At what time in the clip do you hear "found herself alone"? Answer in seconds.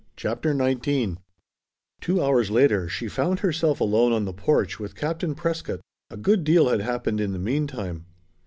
3.07-4.11